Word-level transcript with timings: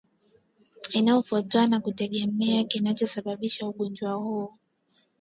Inatofautiana 0.93 1.79
kutegemea 1.79 2.63
kinachosababisha 2.63 3.67
ugonjwa 3.67 4.11
huu 4.13 4.53